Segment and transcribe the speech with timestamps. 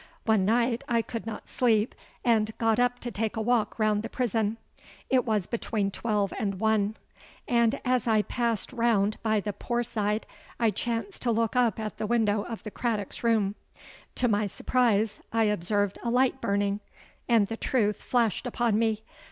[0.25, 1.93] One night I could not sleep,
[2.25, 4.57] and got up to take a walk round the prison.
[5.11, 6.97] It was between twelve and one;
[7.47, 10.25] and, as I passed round by the Poor Side,
[10.59, 13.53] I chanced to look up at the window of the Craddocks' room.
[14.15, 16.79] To my surprise, I observed a light burning;
[17.29, 19.03] and the truth flashed upon me.